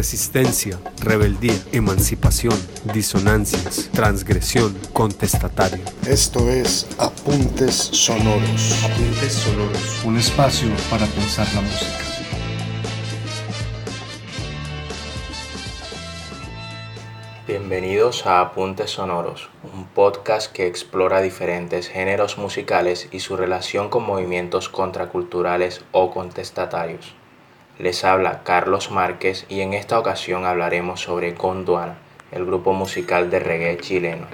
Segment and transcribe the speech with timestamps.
[0.00, 2.58] resistencia, rebeldía, emancipación,
[2.94, 5.84] disonancias, transgresión, contestatario.
[6.08, 8.82] Esto es Apuntes Sonoros.
[8.82, 10.02] Apuntes Sonoros.
[10.06, 11.98] Un espacio para pensar la música.
[17.46, 24.06] Bienvenidos a Apuntes Sonoros, un podcast que explora diferentes géneros musicales y su relación con
[24.06, 27.20] movimientos contraculturales o contestatarios.
[27.80, 31.96] Les habla Carlos Márquez y en esta ocasión hablaremos sobre Gondwana,
[32.30, 34.26] el grupo musical de reggae chileno.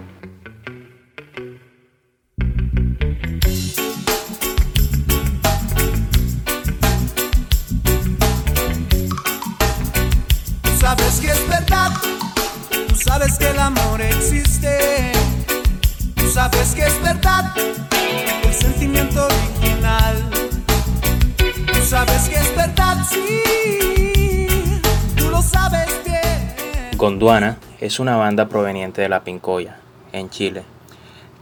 [26.97, 29.77] Gondwana es una banda proveniente de La Pincoya,
[30.13, 30.63] en Chile,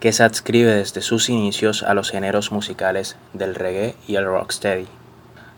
[0.00, 4.88] que se adscribe desde sus inicios a los géneros musicales del reggae y el rocksteady.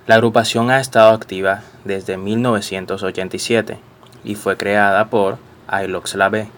[0.07, 3.79] La agrupación ha estado activa desde 1987
[4.23, 5.39] y fue creada por
[5.83, 6.51] Ilox Lave.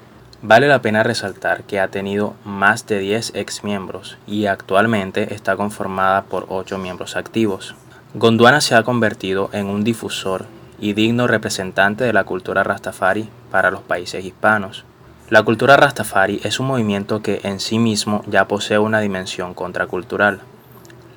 [0.43, 5.55] Vale la pena resaltar que ha tenido más de 10 ex miembros y actualmente está
[5.55, 7.77] conformada por 8 miembros activos.
[8.15, 10.47] Gondwana se ha convertido en un difusor
[10.79, 14.85] y digno representante de la cultura rastafari para los países hispanos.
[15.31, 20.41] La cultura rastafari es un movimiento que en sí mismo ya posee una dimensión contracultural,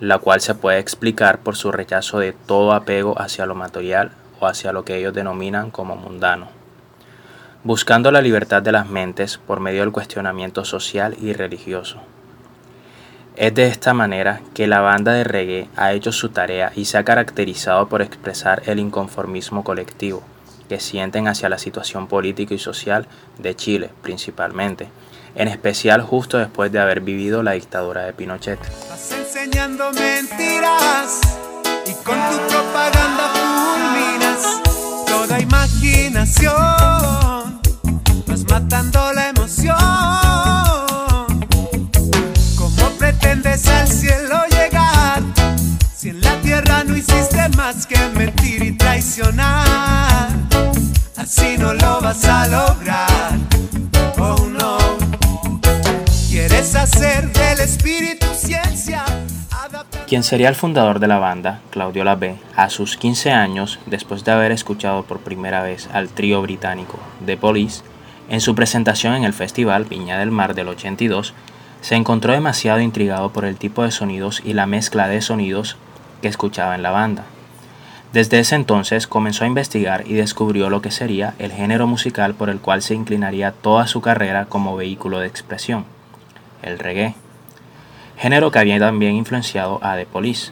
[0.02, 4.48] la cual se puede explicar por su rechazo de todo apego hacia lo material o
[4.48, 6.48] hacia lo que ellos denominan como mundano,
[7.64, 12.02] buscando la libertad de las mentes por medio del cuestionamiento social y religioso.
[13.36, 16.98] Es de esta manera que la banda de reggae ha hecho su tarea y se
[16.98, 20.22] ha caracterizado por expresar el inconformismo colectivo
[20.68, 23.08] que sienten hacia la situación política y social
[23.40, 24.90] de Chile principalmente,
[25.36, 28.60] en especial justo después de haber vivido la dictadura de Pinochet.
[60.12, 64.34] Quien sería el fundador de la banda, Claudio Labé, a sus 15 años, después de
[64.34, 67.82] haber escuchado por primera vez al trío británico The Police,
[68.28, 71.34] en su presentación en el festival Viña del Mar del 82,
[71.80, 75.78] se encontró demasiado intrigado por el tipo de sonidos y la mezcla de sonidos
[76.22, 77.24] que escuchaba en la banda.
[78.12, 82.50] Desde ese entonces comenzó a investigar y descubrió lo que sería el género musical por
[82.50, 85.86] el cual se inclinaría toda su carrera como vehículo de expresión,
[86.64, 87.16] el reggae
[88.22, 90.52] género que había también influenciado a The Police,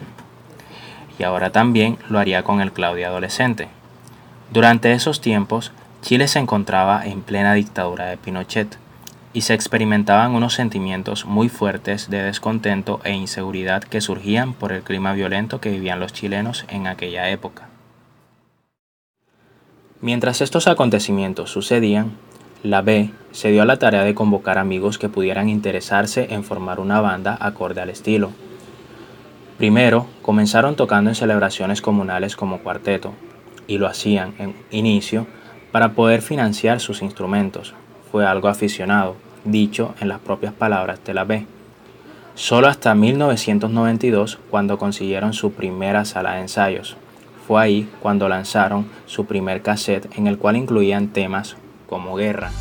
[1.20, 3.68] y ahora también lo haría con el Claudio adolescente.
[4.50, 5.70] Durante esos tiempos,
[6.02, 8.76] Chile se encontraba en plena dictadura de Pinochet,
[9.32, 14.82] y se experimentaban unos sentimientos muy fuertes de descontento e inseguridad que surgían por el
[14.82, 17.68] clima violento que vivían los chilenos en aquella época.
[20.00, 22.16] Mientras estos acontecimientos sucedían,
[22.62, 26.80] la B se dio a la tarea de convocar amigos que pudieran interesarse en formar
[26.80, 28.30] una banda acorde al estilo.
[29.56, 33.12] Primero, comenzaron tocando en celebraciones comunales como cuarteto,
[33.66, 35.26] y lo hacían en inicio
[35.70, 37.72] para poder financiar sus instrumentos.
[38.10, 41.46] Fue algo aficionado, dicho en las propias palabras de la B.
[42.34, 46.96] Solo hasta 1992 cuando consiguieron su primera sala de ensayos.
[47.46, 51.56] Fue ahí cuando lanzaron su primer cassette en el cual incluían temas
[51.90, 52.52] como Guerra,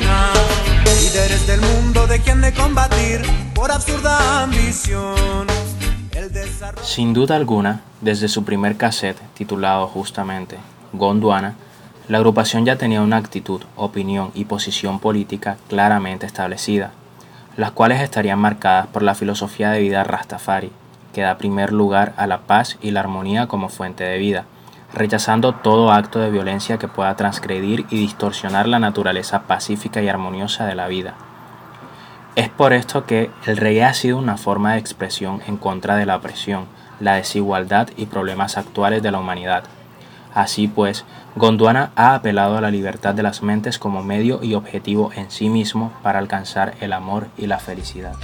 [0.00, 3.20] Líderes del mundo de quien de combatir
[3.54, 5.46] por absurda ambición.
[6.14, 10.56] El desarrollo Sin duda alguna, desde su primer cassette, titulado justamente
[10.94, 11.56] Gondwana,
[12.08, 16.92] la agrupación ya tenía una actitud, opinión y posición política claramente establecida,
[17.56, 20.72] las cuales estarían marcadas por la filosofía de vida Rastafari,
[21.12, 24.46] que da primer lugar a la paz y la armonía como fuente de vida,
[24.94, 30.66] rechazando todo acto de violencia que pueda transgredir y distorsionar la naturaleza pacífica y armoniosa
[30.66, 31.14] de la vida.
[32.34, 36.06] Es por esto que el reggae ha sido una forma de expresión en contra de
[36.06, 36.64] la opresión,
[36.98, 39.64] la desigualdad y problemas actuales de la humanidad.
[40.34, 41.04] Así pues,
[41.36, 45.50] Gondwana ha apelado a la libertad de las mentes como medio y objetivo en sí
[45.50, 48.14] mismo para alcanzar el amor y la felicidad.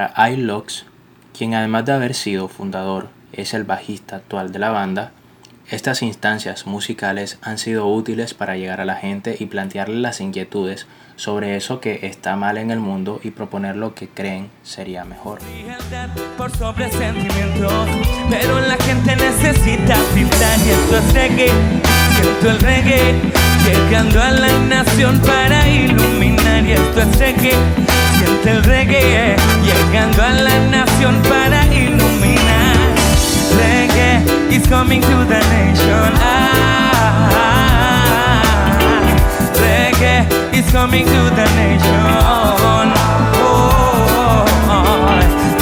[0.00, 0.86] Para iLox,
[1.36, 5.12] quien además de haber sido fundador, es el bajista actual de la banda,
[5.68, 10.86] estas instancias musicales han sido útiles para llegar a la gente y plantearle las inquietudes
[11.16, 15.38] sobre eso que está mal en el mundo y proponer lo que creen sería mejor.
[28.42, 32.76] Siento el reggae, llegando a la nación para iluminar.
[33.56, 36.12] Reggae is coming to the nation.
[36.22, 37.62] Ah,
[39.54, 42.20] reggae is coming to the nation.
[43.42, 44.46] Oh,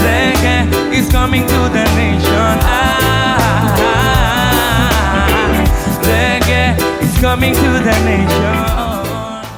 [0.03, 2.59] reggae is coming to the nation.
[2.63, 3.69] Ah,
[6.03, 8.67] reggae is coming to the nation.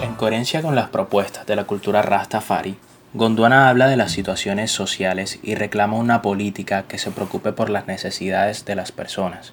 [0.02, 2.76] En coherencia con las propuestas de la cultura Rastafari,
[3.12, 7.88] Gondwana habla de las situaciones sociales y reclama una política que se preocupe por las
[7.88, 9.52] necesidades de las personas.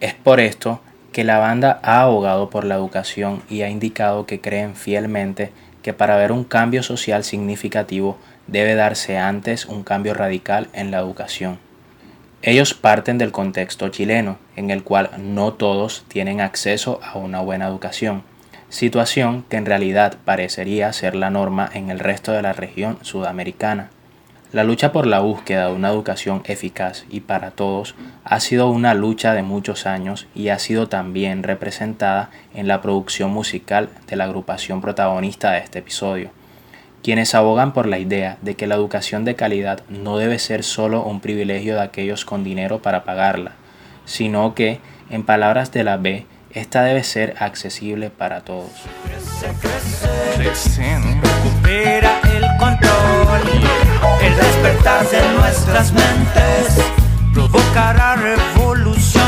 [0.00, 4.42] Es por esto que la banda ha abogado por la educación y ha indicado que
[4.42, 5.52] creen fielmente
[5.82, 10.98] que para ver un cambio social significativo debe darse antes un cambio radical en la
[10.98, 11.58] educación.
[12.42, 17.66] Ellos parten del contexto chileno, en el cual no todos tienen acceso a una buena
[17.66, 18.22] educación
[18.70, 23.90] situación que en realidad parecería ser la norma en el resto de la región sudamericana.
[24.52, 27.94] La lucha por la búsqueda de una educación eficaz y para todos
[28.24, 33.32] ha sido una lucha de muchos años y ha sido también representada en la producción
[33.32, 36.30] musical de la agrupación protagonista de este episodio,
[37.02, 41.04] quienes abogan por la idea de que la educación de calidad no debe ser solo
[41.04, 43.52] un privilegio de aquellos con dinero para pagarla,
[44.04, 44.80] sino que,
[45.10, 48.70] en palabras de la B, esta debe ser accesible para todos.
[51.22, 53.40] Recupera el control,
[54.22, 56.90] el despertar de nuestras mentes
[57.32, 59.22] provocará revolución.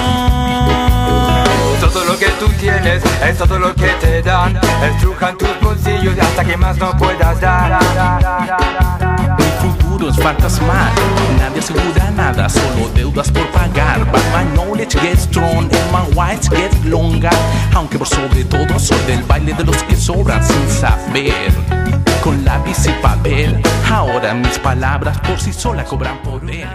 [1.81, 4.59] Todo lo que tú tienes es todo lo que te dan.
[4.83, 7.79] Estrujan tus bolsillos hasta que más no puedas dar.
[9.39, 10.93] El futuro es fantasmal,
[11.39, 14.05] nadie asegura nada, solo deudas por pagar.
[14.11, 16.72] But my knowledge gets strong and my whites get
[17.75, 21.51] Aunque sobre todo soy del baile de los que sobran sin saber.
[22.23, 26.69] Con lápiz y papel, ahora mis palabras por sí sola cobran poder.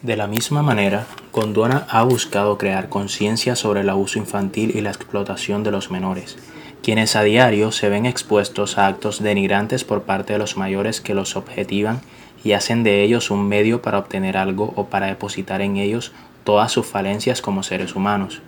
[0.00, 4.90] De la misma manera, Gondwana ha buscado crear conciencia sobre el abuso infantil y la
[4.90, 6.38] explotación de los menores,
[6.82, 11.12] quienes a diario se ven expuestos a actos denigrantes por parte de los mayores que
[11.12, 12.00] los objetivan
[12.42, 16.12] y hacen de ellos un medio para obtener algo o para depositar en ellos
[16.44, 18.40] todas sus falencias como seres humanos.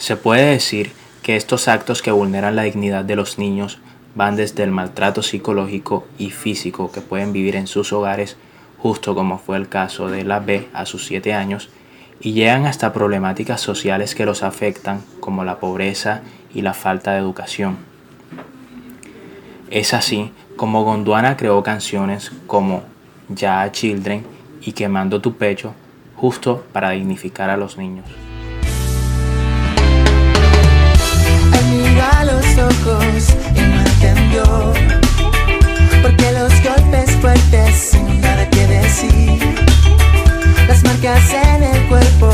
[0.00, 0.92] Se puede decir
[1.22, 3.78] que estos actos que vulneran la dignidad de los niños
[4.14, 8.38] van desde el maltrato psicológico y físico que pueden vivir en sus hogares
[8.78, 11.68] justo como fue el caso de la B a sus 7 años,
[12.18, 16.22] y llegan hasta problemáticas sociales que los afectan, como la pobreza
[16.54, 17.76] y la falta de educación.
[19.70, 22.84] Es así como Gondwana creó canciones como
[23.28, 24.24] Ya Children
[24.62, 25.74] y Quemando tu pecho,
[26.16, 28.06] justo para dignificar a los niños.
[32.32, 34.72] Los ojos y no entendió
[36.02, 39.40] porque los golpes fuertes sin nada que decir.
[40.68, 42.30] Las marcas en el cuerpo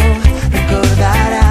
[0.53, 1.46] recordarán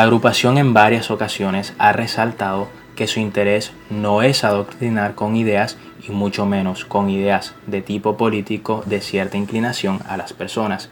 [0.00, 5.76] la agrupación en varias ocasiones ha resaltado que su interés no es adoctrinar con ideas
[6.08, 10.88] y mucho menos con ideas de tipo político de cierta inclinación a las personas,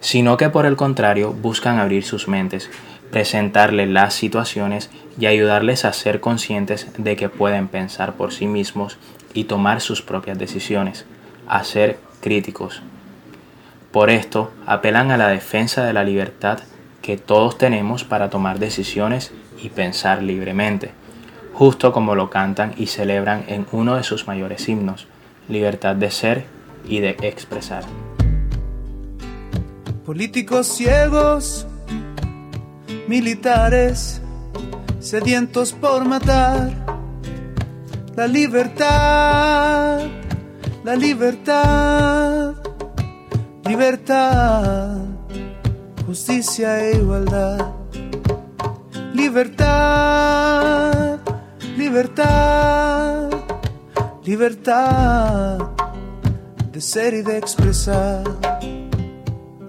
[0.00, 2.68] sino que por el contrario buscan abrir sus mentes,
[3.12, 8.98] presentarles las situaciones y ayudarles a ser conscientes de que pueden pensar por sí mismos
[9.32, 11.06] y tomar sus propias decisiones,
[11.46, 12.82] a ser críticos.
[13.92, 16.58] Por esto apelan a la defensa de la libertad
[17.02, 20.92] que todos tenemos para tomar decisiones y pensar libremente,
[21.52, 25.06] justo como lo cantan y celebran en uno de sus mayores himnos,
[25.48, 26.44] libertad de ser
[26.88, 27.84] y de expresar.
[30.04, 31.66] Políticos ciegos,
[33.06, 34.20] militares,
[34.98, 36.70] sedientos por matar,
[38.16, 40.00] la libertad,
[40.84, 42.54] la libertad,
[43.64, 45.09] libertad,
[46.10, 47.70] justicia e igualdad,
[49.14, 50.40] libertad,
[51.76, 53.30] libertad,
[54.24, 55.58] libertad
[56.72, 58.24] de ser y de expresar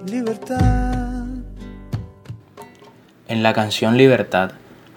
[0.08, 1.26] libertad.
[3.28, 4.54] En la canción Libertad,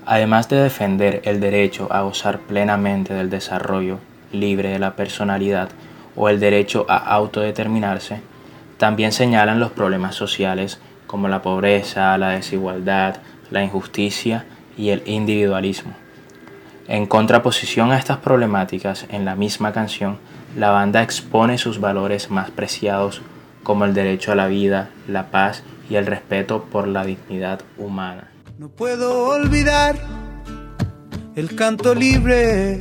[0.06, 3.98] además de defender el derecho a gozar plenamente del desarrollo
[4.32, 5.68] libre de la personalidad
[6.16, 8.22] o el derecho a autodeterminarse,
[8.78, 10.80] también señalan los problemas sociales
[11.14, 13.18] como la pobreza, la desigualdad,
[13.52, 15.92] la injusticia y el individualismo.
[16.88, 20.18] En contraposición a estas problemáticas, en la misma canción,
[20.56, 23.23] la banda expone sus valores más preciados
[23.62, 28.33] como el derecho a la vida, la paz y el respeto por la dignidad humana.
[28.59, 29.94] No puedo olvidar
[31.37, 32.80] el canto libre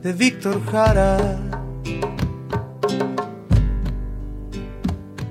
[0.00, 1.18] de Víctor Jara.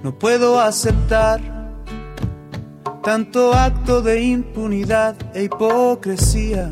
[0.03, 1.58] No puedo aceptar
[3.09, 6.71] tanto acto de impunidad e hipocresía.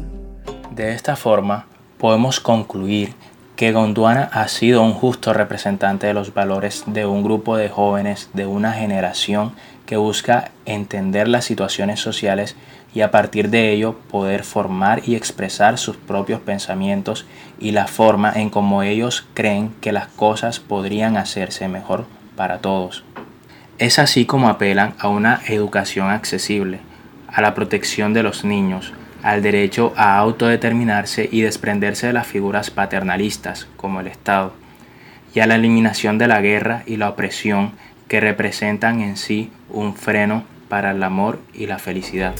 [0.70, 1.66] De esta forma,
[1.98, 3.16] podemos concluir
[3.56, 8.30] que Gondwana ha sido un justo representante de los valores de un grupo de jóvenes
[8.34, 9.54] de una generación
[9.88, 12.56] que busca entender las situaciones sociales
[12.94, 17.26] y a partir de ello poder formar y expresar sus propios pensamientos
[17.60, 23.07] y la forma en cómo ellos creen que las cosas podrían hacerse mejor para todos.
[23.80, 26.80] Es así como apelan a una educación accesible,
[27.28, 28.92] a la protección de los niños,
[29.22, 34.54] al derecho a autodeterminarse y desprenderse de las figuras paternalistas como el Estado,
[35.36, 37.74] y a la eliminación de la guerra y la opresión
[38.08, 42.34] que representan en sí un freno para el amor y la felicidad.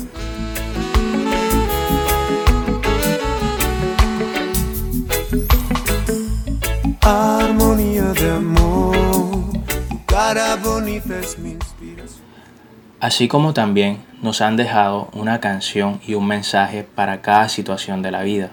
[13.00, 18.10] Así como también nos han dejado una canción y un mensaje para cada situación de
[18.10, 18.50] la vida,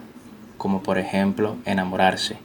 [0.58, 2.36] como por ejemplo enamorarse.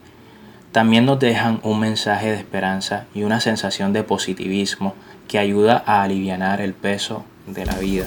[0.72, 4.94] También nos dejan un mensaje de esperanza y una sensación de positivismo
[5.28, 8.06] que ayuda a aliviar el peso de la vida.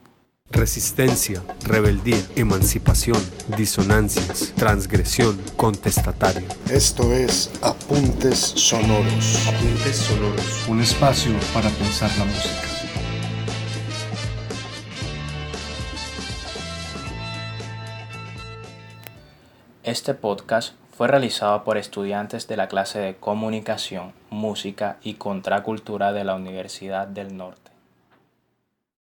[0.51, 3.17] Resistencia, rebeldía, emancipación,
[3.55, 6.45] disonancias, transgresión, contestatario.
[6.69, 9.47] Esto es Apuntes Sonoros.
[9.47, 10.67] Apuntes sonoros.
[10.67, 12.67] Un espacio para pensar la música.
[19.83, 26.25] Este podcast fue realizado por estudiantes de la clase de Comunicación, Música y Contracultura de
[26.25, 27.70] la Universidad del Norte.